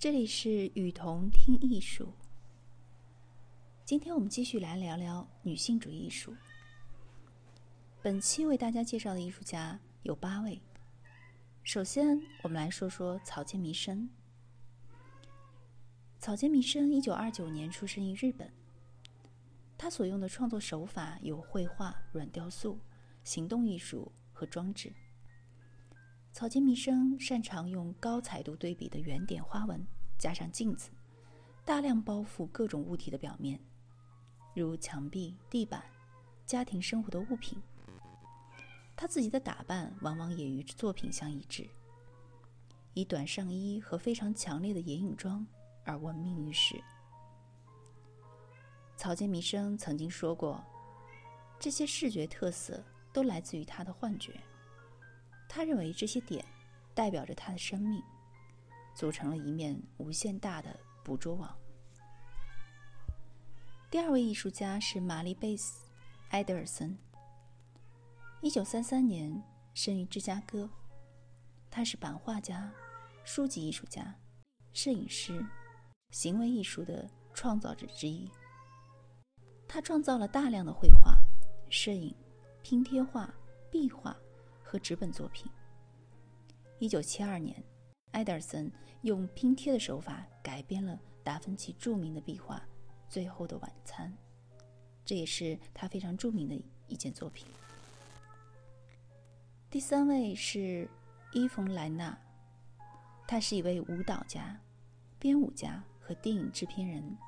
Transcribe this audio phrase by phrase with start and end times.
[0.00, 2.14] 这里是雨桐听艺术。
[3.84, 6.34] 今天我们继续来聊聊女性主义艺术。
[8.00, 10.58] 本期为大家介绍的艺术家有八位。
[11.62, 14.08] 首先，我们来说说草间弥生。
[16.18, 18.50] 草间弥生一九二九年出生于日本。
[19.76, 22.80] 他所用的创作手法有绘画、软雕塑、
[23.22, 24.94] 行动艺术和装置。
[26.32, 29.84] 草间弥生擅长用高彩度对比的圆点花纹，
[30.16, 30.90] 加上镜子，
[31.64, 33.60] 大量包覆各种物体的表面。
[34.54, 35.82] 如墙壁、地板、
[36.46, 37.60] 家庭生活的物品，
[38.96, 41.68] 他自己的打扮往往也与作品相一致，
[42.94, 45.46] 以短上衣和非常强烈的眼影妆
[45.84, 46.80] 而闻名于世。
[48.96, 50.62] 草间弥生曾经说过，
[51.58, 54.40] 这些视觉特色都来自于他的幻觉。
[55.52, 56.44] 他认为这些点
[56.94, 58.00] 代表着他的生命，
[58.94, 61.52] 组成了一面无限大的捕捉网。
[63.90, 65.88] 第二位艺术家是玛丽贝斯·
[66.30, 66.96] 埃德尔森。
[68.40, 69.42] 一九三三年
[69.74, 70.70] 生于芝加哥，
[71.68, 72.72] 他是版画家、
[73.24, 74.14] 书籍艺术家、
[74.72, 75.44] 摄影师、
[76.12, 78.30] 行为艺术的创造者之一。
[79.66, 81.18] 他创造了大量的绘画、
[81.68, 82.14] 摄影、
[82.62, 83.28] 拼贴画、
[83.68, 84.16] 壁画
[84.70, 85.50] 和纸本作品。
[86.78, 87.60] 一九七二年，
[88.12, 88.70] 埃德尔森
[89.02, 92.62] 用拼贴的手法改编了达芬奇著名的壁画。
[93.08, 94.16] 最后的晚餐，
[95.04, 96.54] 这也是他非常著名的
[96.86, 97.48] 一件作品。
[99.68, 100.88] 第三位是
[101.32, 102.16] 伊冯莱纳，
[103.26, 104.56] 他是一位舞蹈家、
[105.18, 107.18] 编舞家和电影制片人。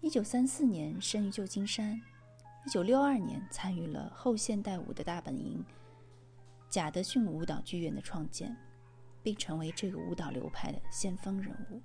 [0.00, 2.00] 一九三四年生于旧金山，
[2.64, 5.62] 一九六二年参与了后现代舞的大本营
[6.72, 8.56] 贾德逊舞蹈剧院的创建，
[9.22, 11.82] 并成为这个舞蹈流派的先锋人物。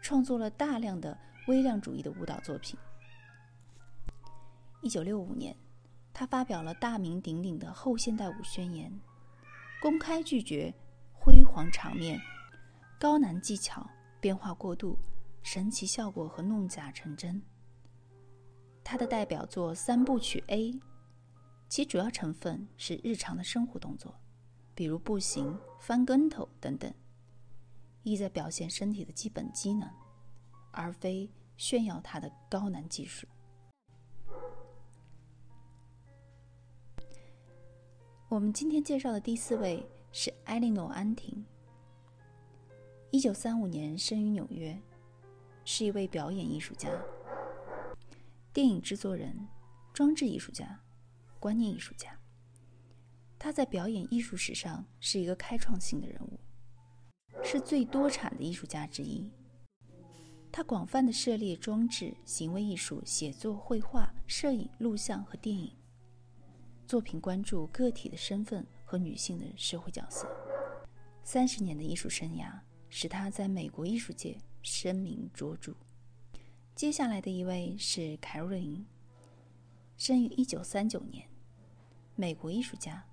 [0.00, 2.76] 创作了大量的微量主义的舞蹈作品。
[4.80, 5.56] 一九六五年，
[6.12, 8.92] 他发表了大名鼎鼎的后现代舞宣言，
[9.80, 10.74] 公开拒绝
[11.12, 12.20] 辉煌场面、
[12.98, 13.88] 高难技巧、
[14.20, 14.98] 变化过度、
[15.44, 17.40] 神奇效果和弄假成真。
[18.82, 20.74] 他的代表作三部曲 A，
[21.72, 24.14] 其主要成分是日常的生活动作，
[24.74, 26.92] 比如步行、翻跟头等等。
[28.02, 29.88] 意在表现身体的基本机能，
[30.70, 33.26] 而非炫耀它的高难技术。
[38.28, 41.42] 我们今天介绍的第四位是埃莉诺·安婷。
[43.10, 44.78] 一九三五年生于纽约，
[45.64, 46.90] 是一位表演艺术家、
[48.52, 49.48] 电影制作人、
[49.94, 50.78] 装置艺术家、
[51.42, 52.16] 观念艺术家。
[53.36, 56.38] 他在表演艺术史上是一个开创性的人物。
[57.42, 59.28] 是最多产的艺术家之一。
[60.52, 65.74] 他广泛的涉猎装置、行为艺术、写作、绘画、摄影、录像和电影。
[66.86, 70.28] 作品关注个体的身份和女性的社会角色。
[71.24, 72.52] 三十年的艺术生涯
[72.88, 75.74] 使他在美国艺术界声名卓著。
[76.76, 78.86] 接下来的一位是凯瑞琳，
[79.96, 81.26] 生于一九三九年，
[82.14, 83.04] 美国艺术家。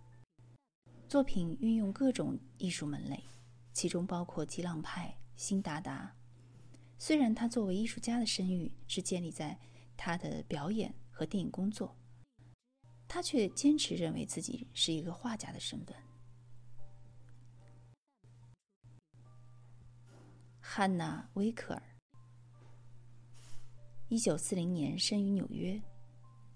[1.08, 3.24] 作品运用各种艺术门类。
[3.72, 6.14] 其中包括激浪派、辛达达。
[6.98, 9.58] 虽然他作为艺术家的声誉是建立在
[9.96, 11.96] 他的表演和电影工作，
[13.08, 15.96] 他却坚持认为自己是一个画家的身份。
[20.60, 21.82] 汉娜·威克尔，
[24.10, 25.82] 一九四零年生于纽约，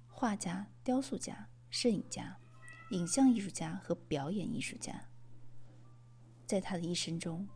[0.09, 2.37] 画家、雕塑家、摄影家、
[2.91, 5.09] 影像艺术家和表演艺术家。
[6.45, 7.47] 在他的一生中，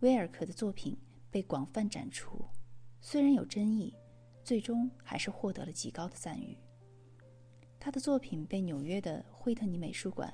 [0.00, 0.94] 威尔克的作品
[1.30, 2.44] 被广泛展出，
[3.00, 3.96] 虽然有争议，
[4.44, 6.54] 最终还是获得了极高的赞誉。
[7.80, 10.30] 他的作品被纽约的惠特尼美术馆、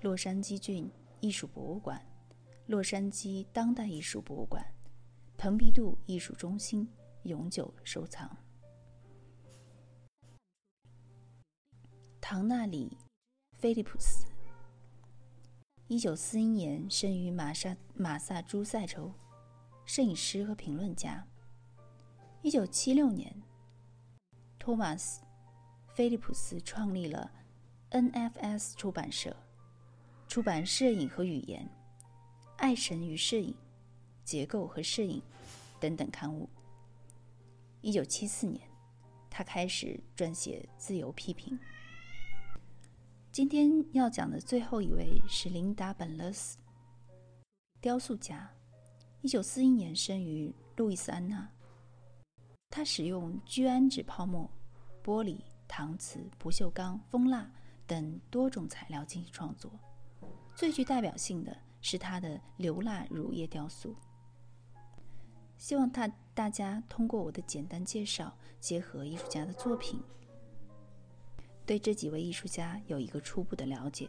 [0.00, 2.02] 洛杉矶郡艺术博物馆、
[2.64, 4.64] 洛杉矶当代艺术博物馆、
[5.36, 6.88] 蓬皮杜艺术中心
[7.24, 8.34] 永久收藏。
[12.32, 12.96] 唐纳里·
[13.60, 14.24] 菲利普斯。
[15.86, 19.12] 一九四一年生于马萨马萨诸塞州，
[19.84, 21.28] 摄影师和评论家。
[22.40, 23.42] 一九七六年，
[24.58, 25.20] 托马斯·
[25.94, 27.30] 菲利普斯创立了
[27.90, 29.36] NFS 出版社，
[30.26, 31.62] 出版《摄影和语言》
[32.56, 33.50] 《爱神与摄影》
[34.24, 35.20] 《结构和摄影》
[35.78, 36.48] 等等刊物。
[37.82, 38.66] 一九七四年，
[39.28, 41.58] 他开始撰写自由批评。
[43.32, 46.58] 今天要讲的最后一位是琳达·本勒斯，
[47.80, 48.46] 雕塑家、
[49.22, 51.48] 一九四一年生于路易斯安那。
[52.68, 54.46] 他使用聚氨酯泡沫、
[55.02, 57.50] 玻璃、搪瓷、不锈钢、蜂蜡
[57.86, 59.72] 等多种材料进行创作。
[60.54, 63.96] 最具代表性的是他的流蜡乳液雕塑。
[65.56, 69.98] 希望大大家通过我的简单介绍，结合艺术家的作品，
[71.72, 74.06] 对这几位艺术家有一个初步的了解。